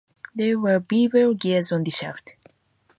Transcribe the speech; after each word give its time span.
There 0.33 0.57
were 0.57 0.79
bevel 0.79 1.35
gears 1.35 1.71
on 1.71 1.83
the 1.83 1.91
shaft. 1.91 2.33